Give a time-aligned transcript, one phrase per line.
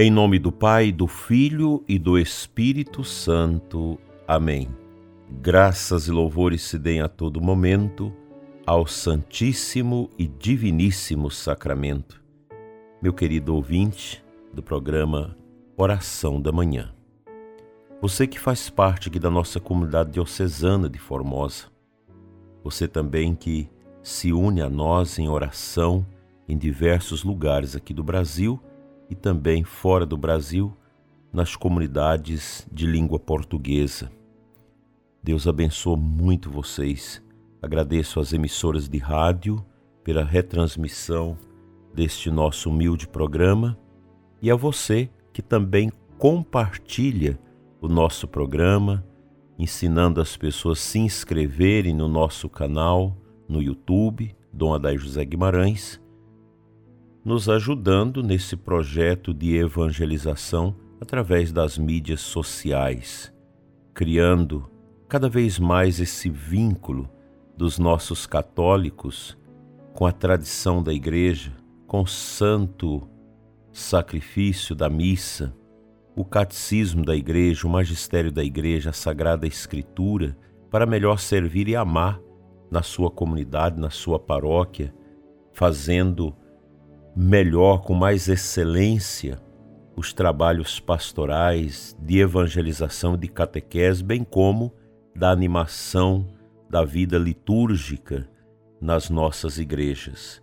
[0.00, 3.98] Em nome do Pai, do Filho e do Espírito Santo.
[4.28, 4.68] Amém.
[5.42, 8.14] Graças e louvores se deem a todo momento
[8.64, 12.22] ao Santíssimo e Diviníssimo Sacramento.
[13.02, 14.24] Meu querido ouvinte
[14.54, 15.36] do programa
[15.76, 16.94] Oração da Manhã.
[18.00, 21.64] Você que faz parte aqui da nossa comunidade diocesana de Formosa.
[22.62, 23.68] Você também que
[24.00, 26.06] se une a nós em oração
[26.48, 28.60] em diversos lugares aqui do Brasil
[29.10, 30.76] e também fora do Brasil,
[31.32, 34.10] nas comunidades de língua portuguesa.
[35.22, 37.22] Deus abençoe muito vocês.
[37.60, 39.64] Agradeço às emissoras de rádio
[40.02, 41.36] pela retransmissão
[41.94, 43.78] deste nosso humilde programa
[44.40, 47.38] e a você que também compartilha
[47.80, 49.04] o nosso programa,
[49.58, 53.16] ensinando as pessoas a se inscreverem no nosso canal
[53.48, 56.00] no YouTube, Dom Adai José Guimarães,
[57.24, 63.32] nos ajudando nesse projeto de evangelização através das mídias sociais,
[63.94, 64.70] criando
[65.08, 67.08] cada vez mais esse vínculo
[67.56, 69.36] dos nossos católicos
[69.94, 71.52] com a tradição da Igreja,
[71.86, 73.08] com o santo
[73.72, 75.54] sacrifício da missa,
[76.14, 80.36] o catecismo da Igreja, o magistério da Igreja, a Sagrada Escritura,
[80.70, 82.20] para melhor servir e amar
[82.70, 84.94] na sua comunidade, na sua paróquia,
[85.52, 86.34] fazendo
[87.20, 89.40] melhor, com mais excelência,
[89.96, 94.72] os trabalhos pastorais de evangelização de catequese, bem como
[95.16, 96.28] da animação
[96.70, 98.30] da vida litúrgica
[98.80, 100.40] nas nossas igrejas.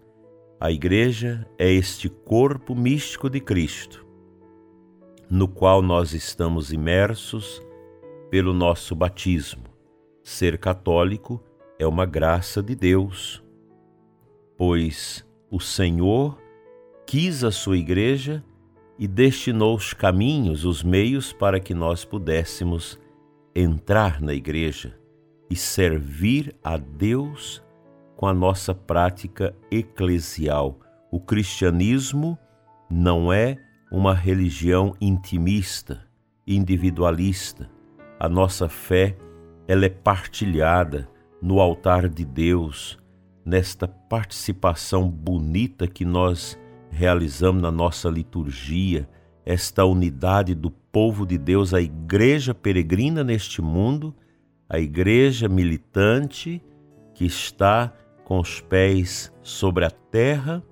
[0.60, 4.06] A igreja é este corpo místico de Cristo,
[5.30, 7.66] no qual nós estamos imersos
[8.30, 9.64] pelo nosso batismo.
[10.22, 11.42] Ser católico
[11.80, 13.42] é uma graça de Deus,
[14.58, 16.44] pois o Senhor
[17.06, 18.44] quis a sua igreja
[18.98, 23.00] e destinou os caminhos, os meios para que nós pudéssemos
[23.56, 24.98] entrar na igreja
[25.50, 27.64] e servir a Deus
[28.16, 30.80] com a nossa prática eclesial.
[31.12, 32.38] O cristianismo
[32.90, 33.58] não é
[33.92, 36.06] uma religião intimista,
[36.48, 37.70] individualista.
[38.20, 39.16] A nossa fé,
[39.68, 41.08] ela é partilhada
[41.42, 42.98] no altar de Deus,
[43.46, 46.58] nesta participação bonita que nós
[46.96, 49.08] realizamos na nossa liturgia,
[49.46, 54.16] esta unidade do povo de Deus, a igreja peregrina neste mundo,
[54.70, 56.64] a igreja militante
[57.14, 60.64] que está com os pés sobre a terra,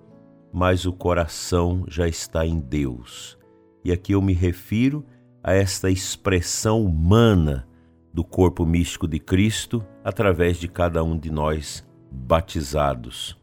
[0.51, 3.38] mas o coração já está em Deus.
[3.84, 5.05] E aqui eu me refiro
[5.44, 7.67] a esta expressão humana
[8.13, 13.38] do corpo místico de Cristo através de cada um de nós batizados.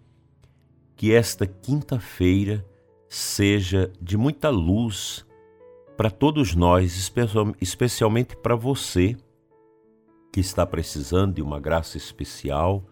[0.97, 2.65] Que esta quinta-feira
[3.11, 5.27] seja de muita luz
[5.97, 6.97] para todos nós,
[7.61, 9.17] especialmente para você
[10.33, 12.85] que está precisando de uma graça especial,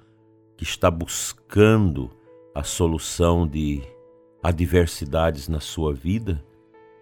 [0.57, 2.11] que está buscando
[2.53, 3.81] a solução de
[4.43, 6.45] adversidades na sua vida.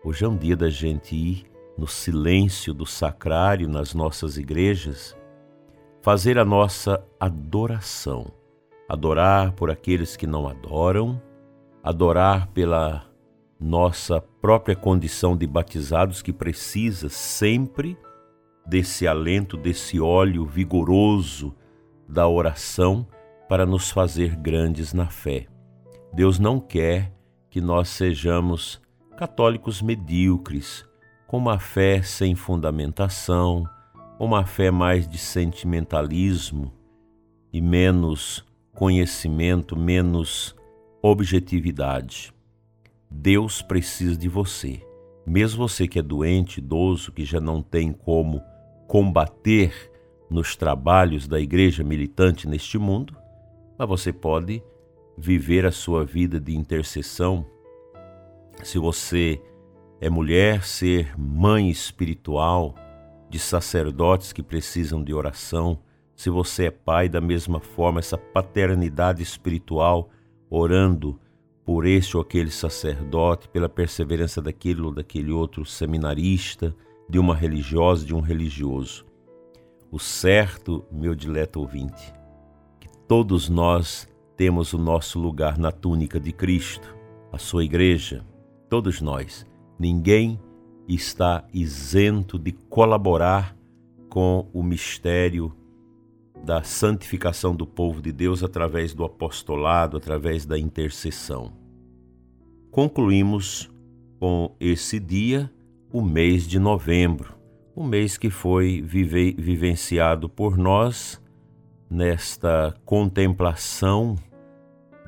[0.04, 1.46] Hoje é um dia da gente ir
[1.78, 5.16] no silêncio do sacrário nas nossas igrejas,
[6.02, 8.30] fazer a nossa adoração,
[8.86, 11.20] adorar por aqueles que não adoram,
[11.86, 13.06] adorar pela
[13.60, 17.96] nossa própria condição de batizados que precisa sempre
[18.66, 21.54] desse alento, desse óleo vigoroso
[22.08, 23.06] da oração
[23.48, 25.46] para nos fazer grandes na fé.
[26.12, 27.12] Deus não quer
[27.48, 28.82] que nós sejamos
[29.16, 30.84] católicos medíocres,
[31.28, 33.62] com uma fé sem fundamentação,
[34.18, 36.72] uma fé mais de sentimentalismo
[37.52, 40.56] e menos conhecimento, menos
[41.02, 42.32] objetividade.
[43.10, 44.82] Deus precisa de você.
[45.26, 48.42] Mesmo você que é doente, idoso, que já não tem como
[48.86, 49.92] combater
[50.30, 53.16] nos trabalhos da igreja militante neste mundo,
[53.78, 54.62] mas você pode
[55.16, 57.46] viver a sua vida de intercessão.
[58.62, 59.40] Se você
[60.00, 62.74] é mulher, ser mãe espiritual
[63.28, 65.78] de sacerdotes que precisam de oração.
[66.14, 70.10] Se você é pai, da mesma forma, essa paternidade espiritual
[70.50, 71.18] orando
[71.64, 76.74] por este ou aquele sacerdote, pela perseverança daquele ou daquele outro seminarista,
[77.08, 79.04] de uma religiosa, de um religioso.
[79.90, 82.12] O certo, meu dileto ouvinte,
[82.78, 86.94] que todos nós temos o nosso lugar na túnica de Cristo,
[87.32, 88.24] a sua igreja,
[88.68, 89.46] todos nós.
[89.78, 90.40] Ninguém
[90.88, 93.56] está isento de colaborar
[94.08, 95.52] com o mistério
[96.46, 101.52] da santificação do povo de Deus através do apostolado, através da intercessão.
[102.70, 103.68] Concluímos
[104.20, 105.50] com esse dia
[105.92, 107.34] o mês de novembro,
[107.74, 111.20] o mês que foi vive, vivenciado por nós
[111.90, 114.14] nesta contemplação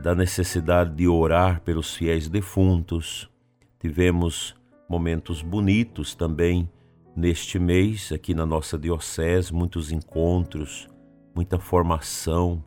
[0.02, 3.30] da necessidade de orar pelos fiéis defuntos.
[3.78, 4.56] Tivemos
[4.88, 6.68] momentos bonitos também
[7.14, 10.88] neste mês aqui na nossa diocese, muitos encontros,
[11.38, 12.64] muita formação,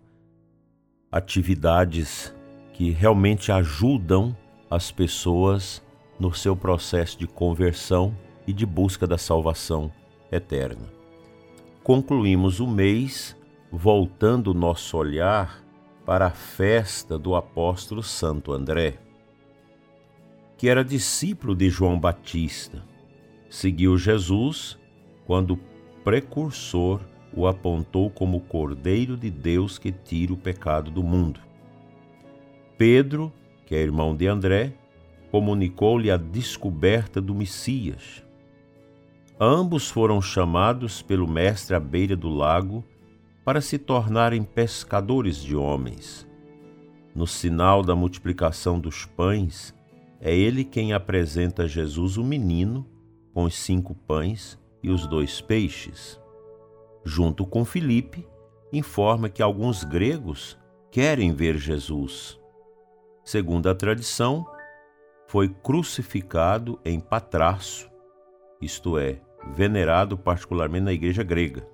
[1.12, 2.34] atividades
[2.72, 4.34] que realmente ajudam
[4.70, 5.86] as pessoas
[6.18, 9.92] no seu processo de conversão e de busca da salvação
[10.32, 10.88] eterna.
[11.84, 13.36] Concluímos o mês
[13.70, 15.62] voltando o nosso olhar
[16.06, 19.00] para a festa do apóstolo Santo André,
[20.58, 22.82] que era discípulo de João Batista.
[23.50, 24.80] Seguiu Jesus
[25.26, 25.60] quando
[26.06, 31.40] precursor o apontou como o Cordeiro de Deus que tira o pecado do mundo.
[32.78, 33.32] Pedro,
[33.66, 34.74] que é irmão de André,
[35.32, 38.24] comunicou-lhe a descoberta do Messias.
[39.40, 42.84] Ambos foram chamados pelo Mestre à beira do lago
[43.44, 46.28] para se tornarem pescadores de homens.
[47.16, 49.74] No sinal da multiplicação dos pães,
[50.20, 52.86] é ele quem apresenta a Jesus o menino
[53.34, 56.21] com os cinco pães e os dois peixes.
[57.04, 58.28] Junto com Filipe,
[58.72, 60.58] informa que alguns gregos
[60.92, 62.40] querem ver Jesus.
[63.24, 64.46] Segundo a tradição,
[65.28, 67.90] foi crucificado em Patraço,
[68.62, 69.22] isto é,
[69.54, 71.68] venerado particularmente na igreja grega.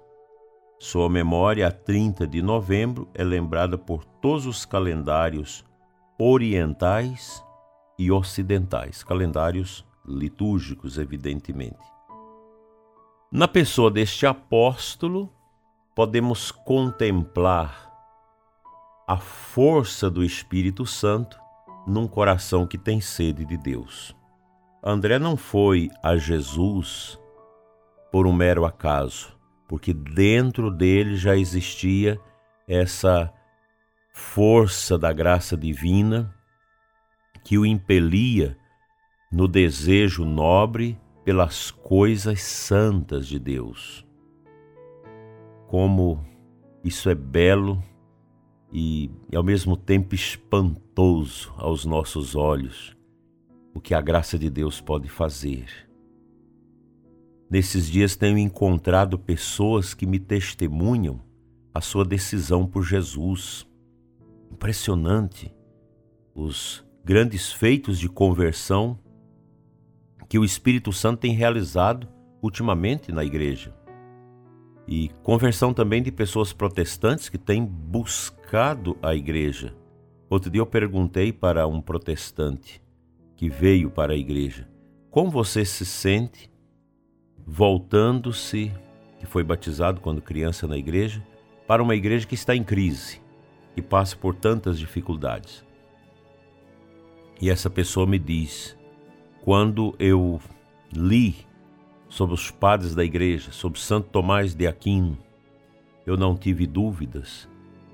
[0.79, 5.65] Sua memória, a 30 de novembro, é lembrada por todos os calendários
[6.19, 7.44] orientais
[7.97, 11.97] e ocidentais, calendários litúrgicos, evidentemente.
[13.31, 15.31] Na pessoa deste apóstolo,
[15.95, 17.91] podemos contemplar
[19.07, 21.39] a força do Espírito Santo
[21.85, 24.15] num coração que tem sede de Deus.
[24.83, 27.19] André não foi a Jesus
[28.12, 29.38] por um mero acaso
[29.68, 32.19] porque dentro dele já existia
[32.68, 33.31] essa
[34.13, 36.33] força da graça divina
[37.44, 38.57] que o impelia
[39.31, 40.97] no desejo nobre
[41.27, 44.07] pelas coisas santas de Deus.
[45.68, 46.25] Como
[46.81, 47.83] isso é belo
[48.71, 52.95] e, e, ao mesmo tempo espantoso aos nossos olhos,
[53.74, 55.68] o que a graça de Deus pode fazer.
[57.50, 61.19] Nesses dias tenho encontrado pessoas que me testemunham
[61.74, 63.68] a sua decisão por Jesus.
[64.50, 65.53] Impressionante
[66.33, 68.97] os grandes feitos de conversão
[70.27, 72.07] que o Espírito Santo tem realizado
[72.41, 73.74] ultimamente na igreja.
[74.88, 79.75] E conversão também de pessoas protestantes que têm buscado a igreja.
[80.29, 82.81] Outro dia eu perguntei para um protestante
[83.35, 84.68] que veio para a igreja:
[85.09, 86.50] Como você se sente
[87.45, 88.74] voltando-se,
[89.19, 91.25] que foi batizado quando criança na igreja,
[91.65, 93.21] para uma igreja que está em crise,
[93.74, 95.65] que passa por tantas dificuldades.
[97.41, 98.77] E essa pessoa me diz:
[99.48, 100.42] quando eu
[100.94, 101.38] li
[102.10, 105.18] sobre os padres da igreja, sobre Santo Tomás de Aquino,
[106.06, 107.48] eu não tive dúvidas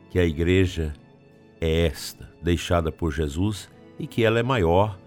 [0.09, 0.95] que a igreja
[1.61, 3.69] é esta, deixada por Jesus,
[3.99, 4.97] e que ela é maior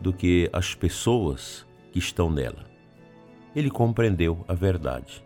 [0.00, 2.68] do que as pessoas que estão nela
[3.56, 5.24] ele compreendeu a verdade.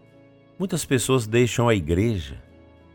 [0.58, 2.42] Muitas pessoas deixam a igreja.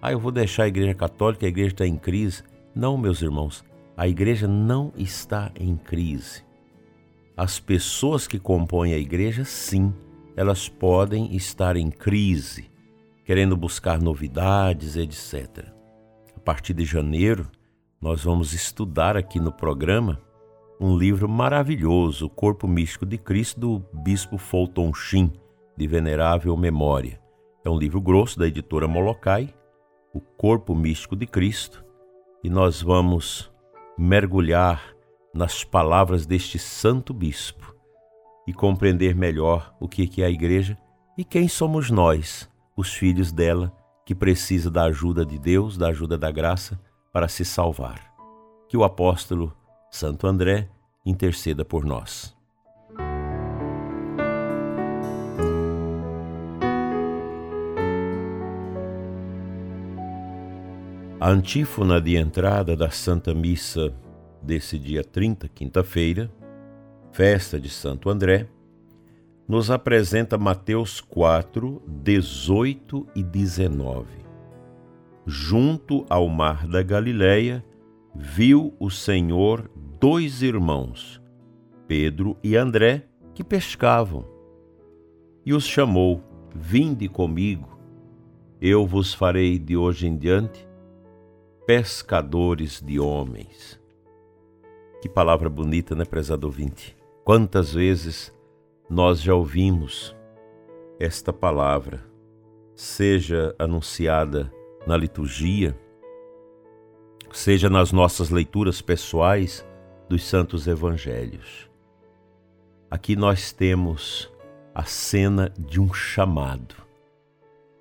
[0.01, 2.41] Ah, eu vou deixar a igreja católica, a igreja está em crise.
[2.73, 3.63] Não, meus irmãos,
[3.95, 6.46] a igreja não está em crise.
[7.37, 9.93] As pessoas que compõem a igreja, sim,
[10.35, 12.71] elas podem estar em crise,
[13.23, 15.67] querendo buscar novidades, etc.
[16.35, 17.47] A partir de janeiro,
[18.01, 20.19] nós vamos estudar aqui no programa
[20.79, 25.31] um livro maravilhoso, O Corpo Místico de Cristo, do Bispo Fulton Sheen,
[25.77, 27.21] de venerável memória.
[27.63, 29.53] É um livro grosso da editora Molokai,
[30.11, 31.85] O Corpo Místico de Cristo,
[32.43, 33.51] e nós vamos
[33.95, 34.96] mergulhar
[35.37, 37.75] nas palavras deste santo bispo
[38.47, 40.75] e compreender melhor o que é a igreja
[41.15, 43.71] e quem somos nós, os filhos dela,
[44.03, 46.79] que precisa da ajuda de Deus, da ajuda da graça
[47.13, 48.13] para se salvar.
[48.67, 49.55] Que o apóstolo
[49.91, 50.69] Santo André,
[51.05, 52.35] interceda por nós.
[61.19, 63.93] A antífona de entrada da Santa Missa
[64.47, 66.31] desse dia 30, quinta-feira,
[67.11, 68.47] festa de Santo André,
[69.45, 74.07] nos apresenta Mateus 4, 18 e 19.
[75.25, 77.63] Junto ao mar da Galileia,
[78.15, 81.21] viu o Senhor dois irmãos,
[81.85, 84.25] Pedro e André, que pescavam.
[85.45, 86.23] E os chamou:
[86.55, 87.77] Vinde comigo,
[88.61, 90.65] eu vos farei de hoje em diante
[91.65, 93.77] pescadores de homens.
[95.01, 96.97] Que palavra bonita, né, prezado ouvinte?
[97.23, 98.33] Quantas vezes
[98.89, 100.15] nós já ouvimos
[100.99, 102.03] esta palavra,
[102.73, 104.51] seja anunciada
[104.87, 105.77] na liturgia,
[107.31, 109.65] seja nas nossas leituras pessoais
[110.09, 111.69] dos santos evangelhos.
[112.89, 114.31] Aqui nós temos
[114.73, 116.75] a cena de um chamado.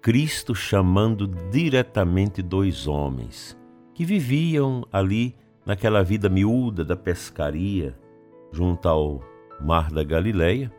[0.02, 3.56] Cristo chamando diretamente dois homens
[3.94, 5.35] que viviam ali
[5.66, 7.99] naquela vida miúda da pescaria
[8.52, 9.20] junto ao
[9.61, 10.73] Mar da Galileia.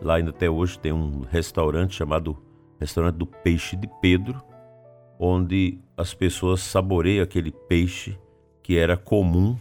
[0.00, 2.36] Lá ainda até hoje tem um restaurante chamado
[2.80, 4.42] Restaurante do Peixe de Pedro,
[5.18, 8.18] onde as pessoas saboreiam aquele peixe
[8.62, 9.58] que era comum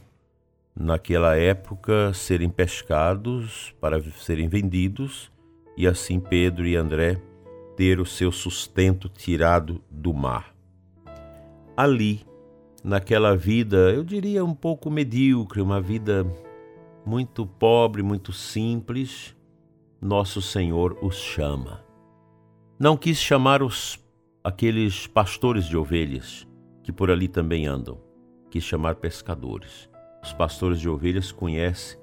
[0.74, 5.30] naquela época serem pescados para serem vendidos
[5.76, 7.22] e assim Pedro e André
[7.76, 10.56] ter o seu sustento tirado do mar.
[11.76, 12.26] Ali,
[12.84, 16.26] naquela vida, eu diria um pouco medíocre, uma vida
[17.06, 19.36] muito pobre, muito simples,
[20.02, 21.84] nosso Senhor os chama.
[22.80, 24.00] Não quis chamar os
[24.44, 26.48] aqueles pastores de ovelhas
[26.84, 28.00] que por ali também andam,
[28.50, 29.90] quis chamar pescadores.
[30.24, 32.00] Os pastores de ovelhas conhecem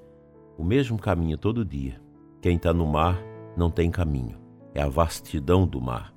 [0.56, 2.00] o mesmo caminho todo dia.
[2.40, 3.18] Quem está no mar
[3.56, 4.38] não tem caminho,
[4.74, 6.14] é a vastidão do mar.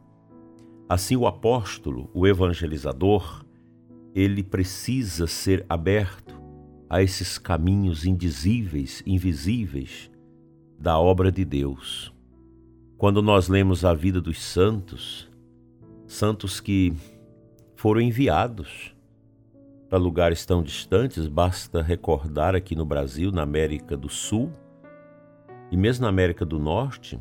[0.87, 3.45] Assim, o apóstolo, o evangelizador,
[4.13, 6.39] ele precisa ser aberto
[6.89, 10.09] a esses caminhos indizíveis, invisíveis
[10.79, 12.13] da obra de Deus.
[12.97, 15.29] Quando nós lemos a vida dos santos,
[16.07, 16.93] santos que
[17.75, 18.95] foram enviados
[19.89, 24.51] para lugares tão distantes, basta recordar aqui no Brasil, na América do Sul
[25.71, 27.19] e mesmo na América do Norte,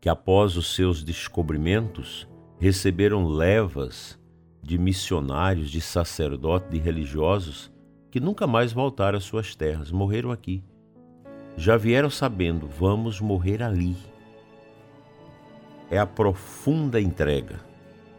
[0.00, 2.28] que após os seus descobrimentos
[2.58, 4.18] receberam levas
[4.68, 7.72] de missionários, de sacerdotes, de religiosos
[8.10, 10.62] que nunca mais voltaram às suas terras, morreram aqui.
[11.56, 13.96] Já vieram sabendo, vamos morrer ali.
[15.90, 17.60] É a profunda entrega,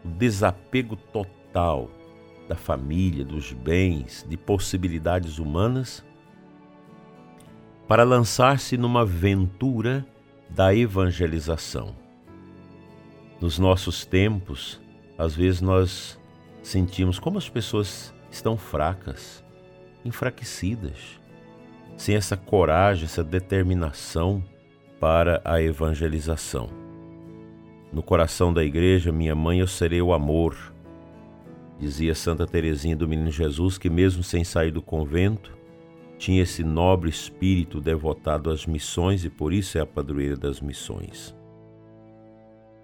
[0.04, 1.88] o desapego total
[2.48, 6.04] da família, dos bens, de possibilidades humanas,
[7.86, 10.04] para lançar-se numa aventura
[10.48, 11.94] da evangelização.
[13.40, 14.80] Nos nossos tempos,
[15.16, 16.19] às vezes nós
[16.62, 19.44] sentimos como as pessoas estão fracas,
[20.04, 21.20] enfraquecidas,
[21.96, 24.42] sem essa coragem, essa determinação
[24.98, 26.68] para a evangelização.
[27.92, 30.56] No coração da igreja, minha mãe, eu serei o amor,
[31.80, 35.56] Dizia Santa Teresinha do Menino Jesus que, mesmo sem sair do convento,
[36.18, 41.34] tinha esse nobre espírito devotado às missões e por isso é a padroeira das missões.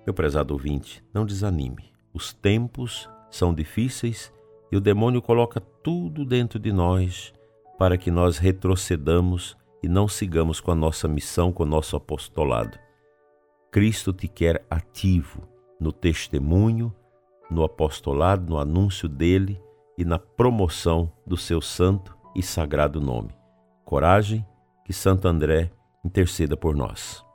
[0.07, 1.93] Meu prezado ouvinte, não desanime.
[2.15, 4.33] Os tempos são difíceis
[4.71, 7.33] e o demônio coloca tudo dentro de nós
[7.79, 12.79] para que nós retrocedamos e não sigamos com a nossa missão, com o nosso apostolado.
[13.71, 15.43] Cristo te quer ativo
[15.79, 16.95] no testemunho,
[17.51, 19.61] no apostolado, no anúncio dele
[19.99, 23.35] e na promoção do seu santo e sagrado nome.
[23.85, 24.45] Coragem,
[24.85, 25.71] que Santo André
[26.05, 27.26] interceda por nós.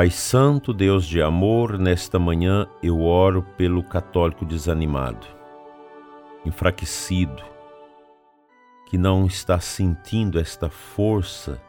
[0.00, 5.26] Pai Santo, Deus de amor, nesta manhã eu oro pelo católico desanimado,
[6.42, 7.42] enfraquecido,
[8.88, 11.60] que não está sentindo esta força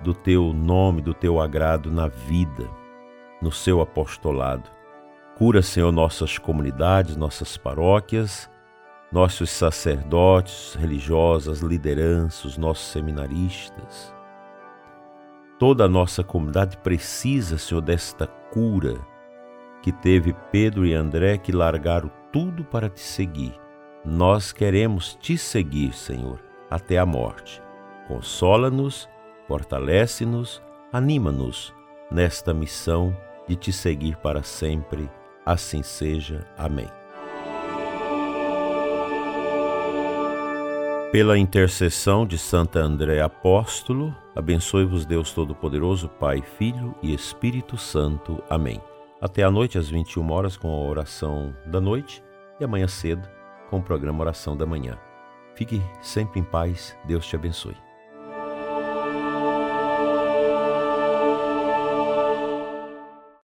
[0.00, 2.66] do teu nome, do teu agrado na vida,
[3.42, 4.70] no seu apostolado.
[5.36, 8.50] Cura, Senhor, nossas comunidades, nossas paróquias,
[9.12, 14.18] nossos sacerdotes, religiosas, lideranças, nossos seminaristas.
[15.60, 18.98] Toda a nossa comunidade precisa, Senhor, desta cura
[19.82, 23.54] que teve Pedro e André que largaram tudo para te seguir.
[24.04, 27.62] Nós queremos te seguir, Senhor, até a morte.
[28.08, 29.08] Consola-nos
[29.50, 30.62] fortalece-nos,
[30.92, 31.74] anima-nos
[32.08, 33.16] nesta missão
[33.48, 35.10] de te seguir para sempre.
[35.44, 36.46] Assim seja.
[36.56, 36.99] Amém.
[41.12, 48.40] Pela intercessão de Santa André Apóstolo, abençoe-vos Deus Todo-Poderoso, Pai, Filho e Espírito Santo.
[48.48, 48.80] Amém.
[49.20, 52.22] Até a noite às 21 horas com a oração da noite
[52.60, 53.28] e amanhã cedo
[53.68, 54.96] com o programa Oração da Manhã.
[55.56, 56.96] Fique sempre em paz.
[57.04, 57.89] Deus te abençoe.